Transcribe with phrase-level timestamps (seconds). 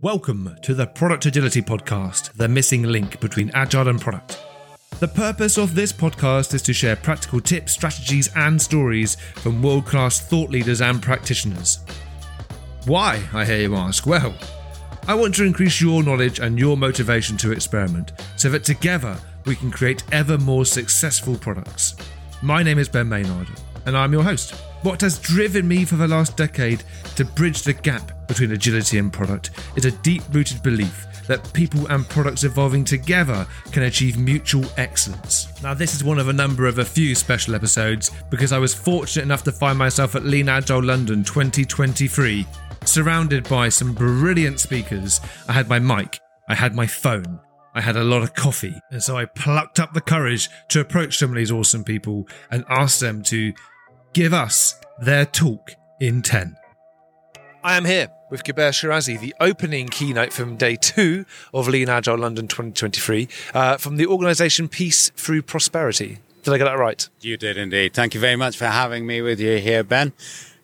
[0.00, 4.40] Welcome to the Product Agility Podcast, the missing link between agile and product.
[5.00, 9.86] The purpose of this podcast is to share practical tips, strategies, and stories from world
[9.86, 11.80] class thought leaders and practitioners.
[12.86, 14.06] Why, I hear you ask?
[14.06, 14.36] Well,
[15.08, 19.56] I want to increase your knowledge and your motivation to experiment so that together we
[19.56, 21.96] can create ever more successful products.
[22.40, 23.48] My name is Ben Maynard,
[23.88, 24.50] and I'm your host.
[24.82, 26.84] What has driven me for the last decade
[27.16, 31.86] to bridge the gap between agility and product is a deep rooted belief that people
[31.86, 35.48] and products evolving together can achieve mutual excellence.
[35.62, 38.74] Now, this is one of a number of a few special episodes because I was
[38.74, 42.46] fortunate enough to find myself at Lean Agile London 2023,
[42.84, 45.20] surrounded by some brilliant speakers.
[45.48, 47.40] I had my mic, I had my phone,
[47.74, 51.18] I had a lot of coffee, and so I plucked up the courage to approach
[51.18, 53.52] some of these awesome people and ask them to
[54.12, 56.56] give us their talk in 10.
[57.62, 62.18] I am here with Kubair Shirazee, the opening keynote from day two of Lean Agile
[62.18, 66.18] London 2023 uh, from the organisation Peace Through Prosperity.
[66.42, 67.08] Did I get that right?
[67.20, 67.94] You did indeed.
[67.94, 70.12] Thank you very much for having me with you here, Ben.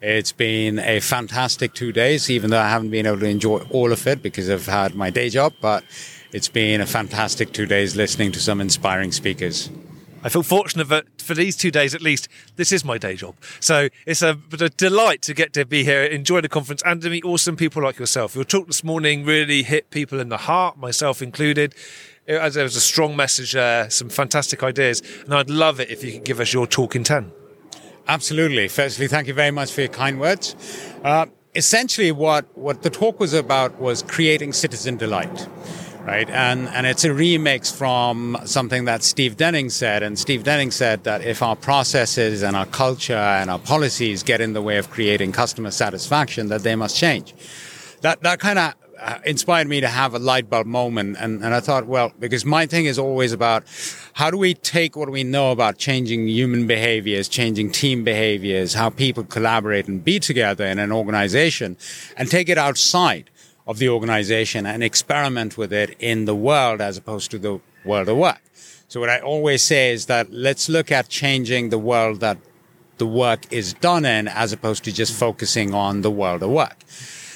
[0.00, 3.90] It's been a fantastic two days, even though I haven't been able to enjoy all
[3.90, 5.82] of it because I've had my day job, but
[6.32, 9.70] it's been a fantastic two days listening to some inspiring speakers.
[10.22, 13.34] I feel fortunate that for these two days at least, this is my day job.
[13.60, 17.10] So it's a, a, delight to get to be here, enjoy the conference, and to
[17.10, 18.34] meet awesome people like yourself.
[18.34, 21.74] Your talk this morning really hit people in the heart, myself included.
[22.26, 26.04] It, there was a strong message there, some fantastic ideas, and I'd love it if
[26.04, 27.32] you could give us your talk in 10.
[28.06, 28.68] Absolutely.
[28.68, 30.54] Firstly, thank you very much for your kind words.
[31.02, 35.48] Uh, essentially, what, what the talk was about was creating citizen delight
[36.04, 36.28] right?
[36.30, 40.02] And and it's a remix from something that Steve Denning said.
[40.02, 44.40] And Steve Denning said that if our processes and our culture and our policies get
[44.40, 47.34] in the way of creating customer satisfaction, that they must change.
[48.02, 51.16] That that kind of uh, inspired me to have a light bulb moment.
[51.18, 53.64] And, and I thought, well, because my thing is always about
[54.14, 58.90] how do we take what we know about changing human behaviors, changing team behaviors, how
[58.90, 61.76] people collaborate and be together in an organization
[62.16, 63.30] and take it outside
[63.66, 68.08] of the organization and experiment with it in the world as opposed to the world
[68.08, 68.40] of work.
[68.88, 72.38] So what I always say is that let's look at changing the world that
[72.98, 76.84] the work is done in as opposed to just focusing on the world of work.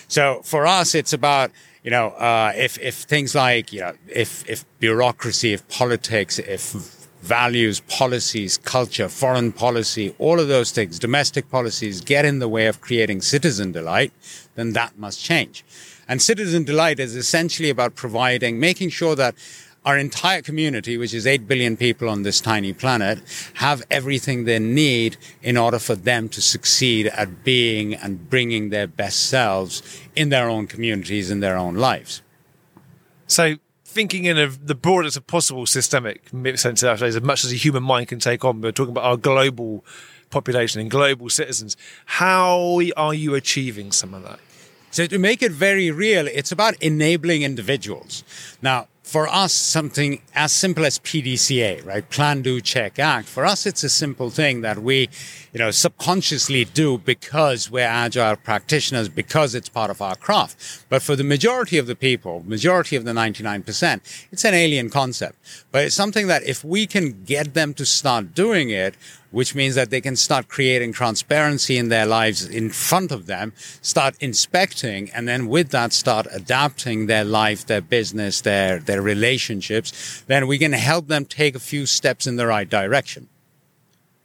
[0.07, 1.51] So for us, it's about,
[1.83, 6.73] you know, uh, if, if things like, you know, if, if bureaucracy, if politics, if
[7.23, 12.67] values, policies, culture, foreign policy, all of those things, domestic policies get in the way
[12.67, 14.13] of creating citizen delight,
[14.55, 15.65] then that must change.
[16.09, 19.35] And Citizen Delight is essentially about providing, making sure that
[19.85, 23.21] our entire community, which is 8 billion people on this tiny planet,
[23.55, 28.87] have everything they need in order for them to succeed at being and bringing their
[28.87, 29.83] best selves
[30.17, 32.23] in their own communities, in their own lives.
[33.27, 37.83] So, thinking in a, the broadest of possible systemic sense as much as a human
[37.83, 39.85] mind can take on, we're talking about our global
[40.31, 41.77] population and global citizens.
[42.05, 44.41] How are you achieving some of that?
[44.91, 48.25] So to make it very real, it's about enabling individuals.
[48.63, 52.09] Now, for us, something as simple as PDCA, right?
[52.11, 53.27] Plan, do, check, act.
[53.27, 55.09] For us, it's a simple thing that we,
[55.55, 60.85] you know, subconsciously do because we're agile practitioners, because it's part of our craft.
[60.91, 65.39] But for the majority of the people, majority of the 99%, it's an alien concept.
[65.73, 68.95] But it's something that if we can get them to start doing it,
[69.31, 73.53] which means that they can start creating transparency in their lives in front of them,
[73.83, 80.23] start inspecting, and then with that start adapting their life, their business, their, their relationships,
[80.27, 83.29] then we can help them take a few steps in the right direction.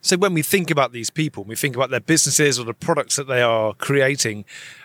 [0.01, 3.15] So when we think about these people, we think about their businesses or the products
[3.15, 4.43] that they are creating,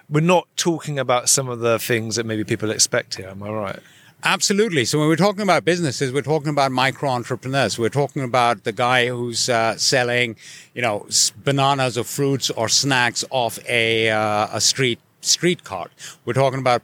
[0.08, 3.28] we're not talking about some of the things that maybe people expect here.
[3.28, 3.80] Am I right?
[4.24, 4.84] Absolutely.
[4.84, 7.78] So when we're talking about businesses, we're talking about micro entrepreneurs.
[7.78, 10.36] We're talking about the guy who's uh, selling,
[10.74, 11.06] you know,
[11.44, 15.92] bananas or fruits or snacks off a uh, a street street cart.
[16.24, 16.82] We're talking about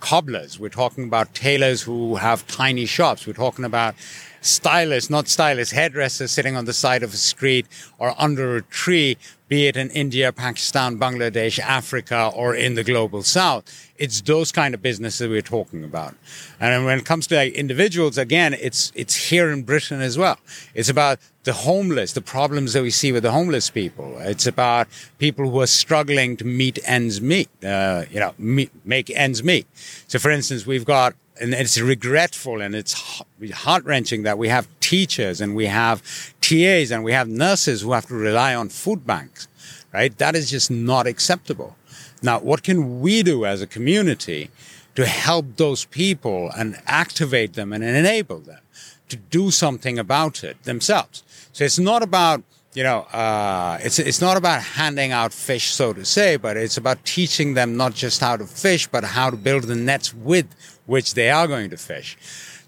[0.00, 0.58] cobblers.
[0.58, 3.26] We're talking about tailors who have tiny shops.
[3.26, 3.94] We're talking about
[4.40, 7.66] stylists, not stylists, hairdressers sitting on the side of a street
[7.98, 9.16] or under a tree,
[9.48, 13.64] be it in India, Pakistan, Bangladesh, Africa, or in the global south.
[13.96, 16.14] It's those kind of businesses we're talking about.
[16.60, 20.38] And when it comes to like individuals, again, it's, it's here in Britain as well.
[20.74, 24.18] It's about the homeless, the problems that we see with the homeless people.
[24.18, 24.86] It's about
[25.18, 29.66] people who are struggling to meet ends meet, uh, you know, meet, make ends meet.
[30.08, 34.68] So for instance, we've got and it's regretful and it's heart wrenching that we have
[34.80, 36.02] teachers and we have
[36.40, 39.48] TAs and we have nurses who have to rely on food banks,
[39.92, 40.16] right?
[40.18, 41.76] That is just not acceptable.
[42.22, 44.50] Now, what can we do as a community
[44.98, 48.58] to help those people and activate them and enable them
[49.08, 51.22] to do something about it themselves.
[51.52, 52.42] So it's not about
[52.78, 56.76] you know, uh, it's it's not about handing out fish, so to say, but it's
[56.76, 60.46] about teaching them not just how to fish, but how to build the nets with
[60.86, 62.16] which they are going to fish.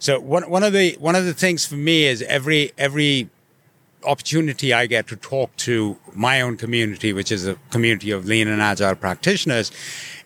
[0.00, 3.30] So one one of the one of the things for me is every every
[4.02, 8.48] opportunity I get to talk to my own community, which is a community of lean
[8.48, 9.70] and agile practitioners,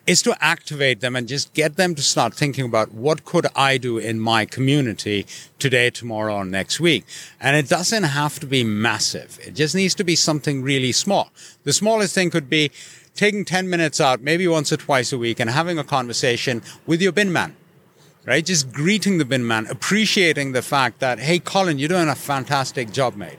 [0.05, 3.77] is to activate them and just get them to start thinking about what could I
[3.77, 5.25] do in my community
[5.57, 7.05] today, tomorrow, or next week.
[7.39, 9.39] And it doesn't have to be massive.
[9.45, 11.31] It just needs to be something really small.
[11.63, 12.71] The smallest thing could be
[13.15, 17.01] taking 10 minutes out, maybe once or twice a week and having a conversation with
[17.01, 17.55] your bin man.
[18.25, 18.45] Right?
[18.45, 22.91] Just greeting the bin man, appreciating the fact that, hey, Colin, you're doing a fantastic
[22.91, 23.37] job, mate.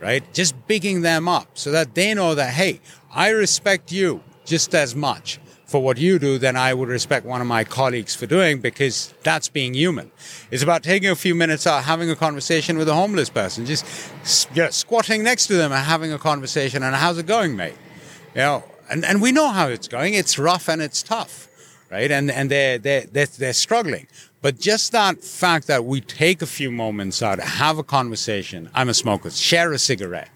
[0.00, 0.22] Right?
[0.32, 2.80] Just bigging them up so that they know that, hey,
[3.12, 5.38] I respect you just as much
[5.72, 9.14] for what you do than I would respect one of my colleagues for doing because
[9.22, 10.12] that's being human.
[10.50, 13.84] It's about taking a few minutes out, having a conversation with a homeless person, just
[14.54, 16.82] you know, squatting next to them and having a conversation.
[16.82, 17.74] And how's it going, mate?
[18.34, 20.12] You know, and, and we know how it's going.
[20.12, 21.48] It's rough and it's tough,
[21.90, 22.10] right?
[22.10, 24.06] And, and they're, they're, they're, they're struggling.
[24.42, 28.68] But just that fact that we take a few moments out, have a conversation.
[28.74, 30.28] I'm a smoker, share a cigarette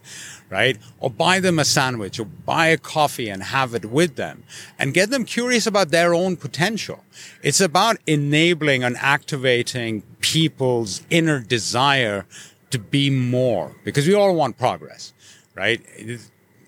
[0.51, 0.79] right?
[1.01, 4.45] Or buy them a sandwich or buy a coffee and have it with them
[4.79, 7.05] and get them curious about their own potential.
[7.43, 12.27] It's about enabling and activating people's inner desire
[12.71, 15.13] to be more because we all want progress,
[15.55, 15.81] right?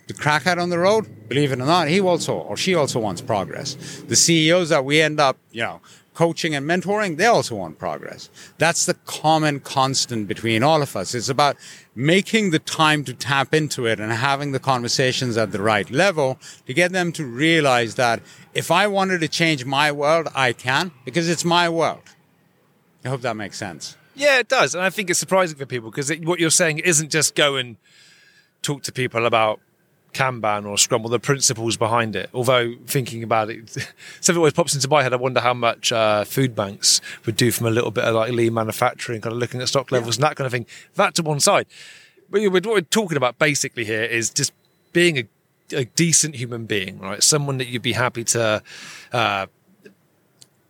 [0.06, 3.20] The crackhead on the road, believe it or not, he also or she also wants
[3.20, 4.02] progress.
[4.08, 5.80] The CEOs that we end up, you know,
[6.18, 8.28] coaching and mentoring, they also want progress.
[8.58, 11.14] That's the common constant between all of us.
[11.14, 11.56] It's about
[11.94, 16.36] making the time to tap into it and having the conversations at the right level
[16.66, 18.20] to get them to realize that
[18.52, 22.02] if I wanted to change my world, I can because it's my world.
[23.04, 23.96] I hope that makes sense.
[24.16, 24.74] Yeah, it does.
[24.74, 27.76] And I think it's surprising for people because what you're saying isn't just go and
[28.62, 29.60] talk to people about
[30.12, 32.30] Kanban or Scrum or the principles behind it.
[32.32, 33.70] Although thinking about it,
[34.20, 35.12] something always pops into my head.
[35.12, 38.32] I wonder how much uh, food banks would do from a little bit of like
[38.32, 40.26] lean manufacturing, kind of looking at stock levels yeah.
[40.26, 40.66] and that kind of thing.
[40.94, 41.66] That to one side.
[42.30, 44.52] But what we're talking about basically here is just
[44.92, 45.24] being a,
[45.72, 47.22] a decent human being, right?
[47.22, 48.62] Someone that you'd be happy to.
[49.12, 49.46] Uh,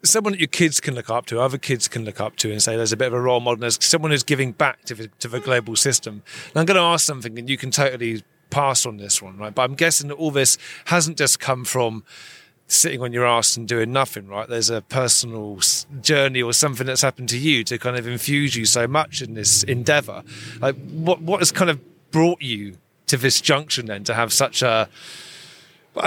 [0.05, 2.63] someone that your kids can look up to, other kids can look up to, and
[2.63, 5.09] say there's a bit of a role model, there's someone who's giving back to the,
[5.19, 6.23] to the global system.
[6.49, 9.55] And I'm going to ask something, and you can totally pass on this one, right?
[9.55, 12.05] But I'm guessing that all this hasn't just come from
[12.67, 14.49] sitting on your ass and doing nothing, right?
[14.49, 15.59] There's a personal
[16.01, 19.35] journey or something that's happened to you to kind of infuse you so much in
[19.35, 20.23] this endeavor.
[20.61, 21.81] Like, what what has kind of
[22.11, 24.89] brought you to this junction then to have such a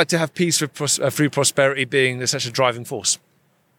[0.08, 3.18] to have peace uh, through prosperity being such a driving force?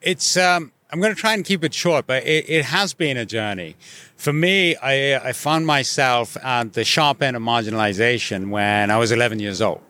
[0.02, 3.16] It's um, I'm going to try and keep it short, but it, it has been
[3.16, 3.76] a journey.
[4.16, 9.10] For me, I, I found myself at the sharp end of marginalization when I was
[9.10, 9.80] 11 years old.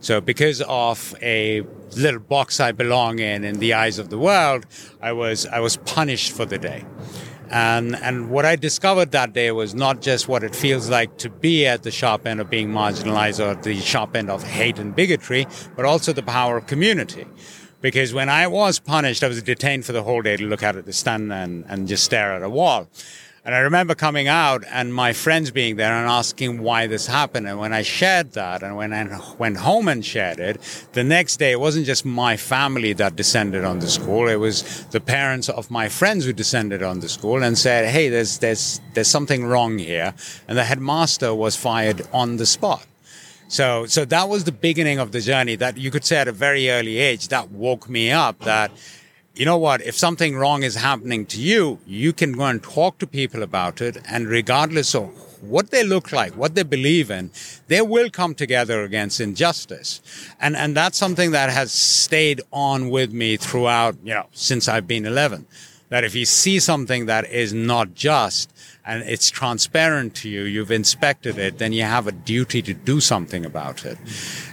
[0.00, 1.60] So because of a
[1.94, 4.64] little box I belong in in the eyes of the world,
[5.02, 6.86] I was I was punished for the day.
[7.50, 11.28] And and what I discovered that day was not just what it feels like to
[11.28, 14.96] be at the sharp end of being marginalized or the sharp end of hate and
[14.96, 17.26] bigotry, but also the power of community
[17.86, 20.74] because when I was punished, I was detained for the whole day to look out
[20.74, 22.88] at the stand and, and just stare at a wall.
[23.44, 27.46] And I remember coming out and my friends being there and asking why this happened.
[27.46, 30.60] And when I shared that and when I went home and shared it,
[30.94, 34.26] the next day it wasn't just my family that descended on the school.
[34.26, 38.08] It was the parents of my friends who descended on the school and said, Hey,
[38.08, 40.12] there's, there's, there's something wrong here.
[40.48, 42.84] And the headmaster was fired on the spot.
[43.48, 46.32] So, so that was the beginning of the journey that you could say at a
[46.32, 48.72] very early age that woke me up that,
[49.36, 52.98] you know what, if something wrong is happening to you, you can go and talk
[52.98, 53.98] to people about it.
[54.08, 55.10] And regardless of
[55.42, 57.30] what they look like, what they believe in,
[57.68, 60.00] they will come together against injustice.
[60.40, 64.88] And, and that's something that has stayed on with me throughout, you know, since I've
[64.88, 65.46] been 11.
[65.88, 68.52] That if you see something that is not just,
[68.84, 73.00] and it's transparent to you, you've inspected it, then you have a duty to do
[73.00, 73.96] something about it.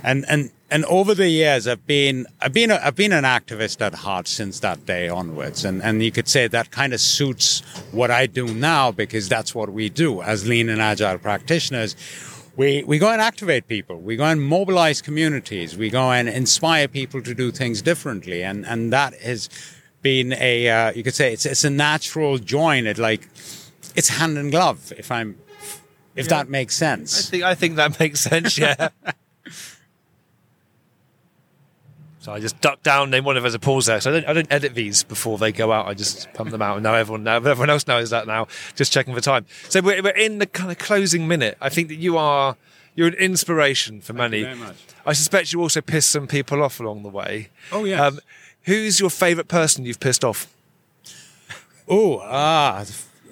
[0.04, 3.80] And, and, and over the years, I've been, I've been, a, I've been an activist
[3.82, 5.66] at heart since that day onwards.
[5.66, 7.62] And, and you could say that kind of suits
[7.92, 11.96] what I do now because that's what we do as lean and agile practitioners.
[12.56, 14.00] We, we go and activate people.
[14.00, 15.78] We go and mobilize communities.
[15.78, 18.44] We go and inspire people to do things differently.
[18.44, 19.50] And, and that has
[20.04, 22.86] been a, uh, you could say it's, it's a natural join.
[22.86, 23.28] It like,
[23.96, 24.94] it's hand in glove.
[24.96, 25.40] If I'm,
[26.16, 26.30] if yeah.
[26.30, 27.28] that makes sense.
[27.28, 28.58] I think I think that makes sense.
[28.58, 28.90] Yeah.
[32.20, 34.00] So I just duck down, name one of us a pause there.
[34.00, 35.88] So I don't, I don't edit these before they go out.
[35.88, 38.48] I just pump them out, and now everyone now everyone else knows that now.
[38.76, 39.46] Just checking for time.
[39.68, 41.58] So we're, we're in the kind of closing minute.
[41.60, 42.56] I think that you are
[42.96, 44.44] you're an inspiration for Thank many.
[44.44, 44.78] very much.
[45.06, 47.50] I suspect you also pissed some people off along the way.
[47.74, 48.18] Oh, yes.
[48.64, 50.48] Who's your favourite person you've pissed off?
[51.88, 52.86] Oh, ah,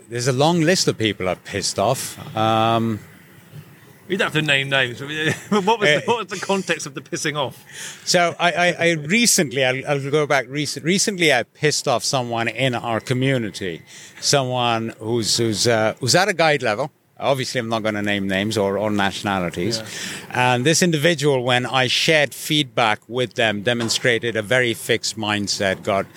[0.09, 2.17] there's a long list of people I've pissed off.
[2.35, 2.99] Um,
[4.09, 4.99] You don't have to name names.
[5.49, 5.99] what, was Eh.
[5.99, 7.55] the, what was the context of the pissing off?
[8.05, 10.47] so I, I, I recently, I'll, I'll go back.
[10.49, 13.83] Recent, recently, I pissed off someone in our community,
[14.19, 16.91] someone who's who's uh, who's at a guide level.
[17.21, 19.81] Obviously, I'm not going to name names or, or nationalities.
[20.31, 26.07] And this individual, when I shared feedback with them, demonstrated a very fixed mindset, got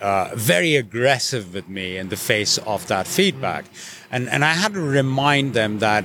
[0.00, 3.66] uh, very aggressive with me in the face of that feedback.
[4.10, 6.04] And, and I had to remind them that,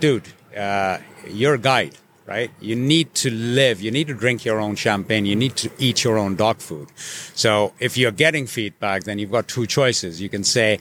[0.00, 2.50] dude, uh, you're a guide, right?
[2.60, 6.04] You need to live, you need to drink your own champagne, you need to eat
[6.04, 6.88] your own dog food.
[7.34, 10.20] So if you're getting feedback, then you've got two choices.
[10.20, 10.78] You can say,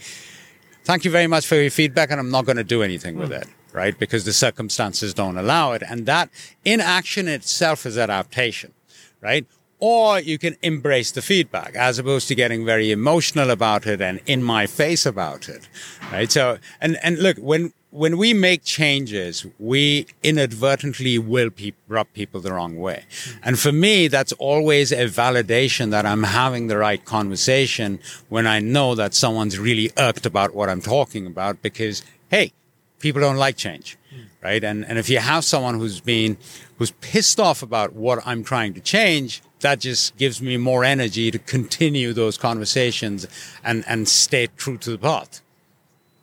[0.87, 3.27] thank you very much for your feedback and I'm not going to do anything with
[3.27, 3.41] hmm.
[3.41, 3.99] it, right?
[3.99, 5.83] Because the circumstances don't allow it.
[5.85, 6.29] And that
[6.63, 8.71] inaction itself is adaptation,
[9.19, 9.45] right?
[9.79, 14.21] Or you can embrace the feedback as opposed to getting very emotional about it and
[14.25, 15.67] in my face about it,
[16.09, 16.31] right?
[16.31, 22.39] So, and, and look, when, when we make changes, we inadvertently will pe- rub people
[22.39, 23.05] the wrong way.
[23.23, 23.37] Hmm.
[23.43, 27.99] And for me, that's always a validation that I'm having the right conversation
[28.29, 32.53] when I know that someone's really irked about what I'm talking about because, hey,
[32.99, 34.21] people don't like change, hmm.
[34.43, 34.63] right?
[34.63, 36.37] And, and if you have someone who's been,
[36.77, 41.31] who's pissed off about what I'm trying to change, that just gives me more energy
[41.31, 43.25] to continue those conversations
[43.63, 45.41] and, and stay true to the path.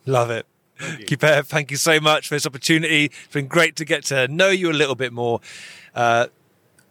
[0.05, 0.45] Love it.
[0.79, 3.05] Kubair, thank you so much for this opportunity.
[3.05, 5.39] It's been great to get to know you a little bit more.
[5.93, 6.27] Uh,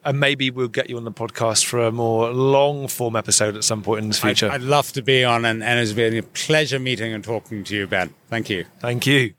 [0.04, 3.64] and maybe we'll get you on the podcast for a more long form episode at
[3.64, 4.46] some point in the future.
[4.46, 7.64] I'd, I'd love to be on, and, and it's been a pleasure meeting and talking
[7.64, 8.12] to you, Ben.
[8.28, 8.66] Thank you.
[8.80, 9.34] Thank you.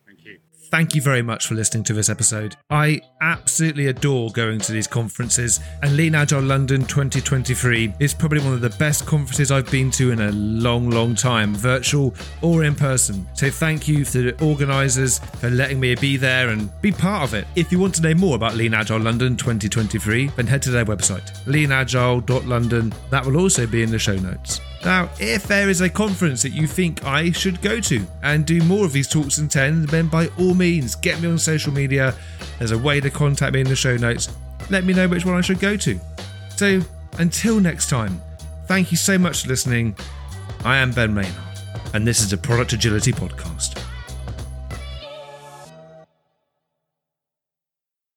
[0.72, 1.02] Thank you.
[1.02, 2.56] Very much for listening to this episode.
[2.70, 8.54] I absolutely adore going to these conferences, and Lean Agile London 2023 is probably one
[8.54, 12.76] of the best conferences I've been to in a long, long time, virtual or in
[12.76, 13.28] person.
[13.34, 17.34] So thank you to the organisers for letting me be there and be part of
[17.34, 17.48] it.
[17.56, 20.86] If you want to know more about Lean Agile London 2023, then head to their
[20.86, 22.94] website, leanagile.london.
[23.12, 24.62] That will also be in the show notes.
[24.86, 28.62] Now, if there is a conference that you think I should go to and do
[28.62, 32.13] more of these talks and tens, then by all means, get me on social media.
[32.60, 34.30] There's a way to contact me in the show notes.
[34.70, 36.00] Let me know which one I should go to.
[36.56, 36.82] So,
[37.18, 38.22] until next time,
[38.68, 39.96] thank you so much for listening.
[40.63, 41.34] I am Ben Maynard,
[41.96, 43.85] and this is the Product Agility Podcast.